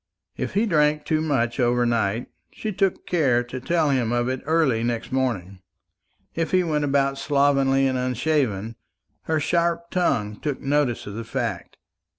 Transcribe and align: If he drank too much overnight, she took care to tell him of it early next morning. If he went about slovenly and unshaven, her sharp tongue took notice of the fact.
If 0.35 0.55
he 0.55 0.65
drank 0.65 1.05
too 1.05 1.21
much 1.21 1.59
overnight, 1.59 2.25
she 2.51 2.71
took 2.73 3.05
care 3.05 3.43
to 3.43 3.59
tell 3.61 3.91
him 3.91 4.11
of 4.11 4.29
it 4.29 4.41
early 4.47 4.81
next 4.83 5.11
morning. 5.11 5.59
If 6.33 6.49
he 6.49 6.63
went 6.63 6.83
about 6.85 7.19
slovenly 7.19 7.85
and 7.85 7.99
unshaven, 7.99 8.77
her 9.25 9.39
sharp 9.39 9.91
tongue 9.91 10.37
took 10.39 10.59
notice 10.59 11.05
of 11.05 11.13
the 11.13 11.23
fact. 11.23 11.77